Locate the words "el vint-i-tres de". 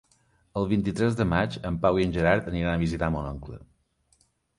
0.59-1.27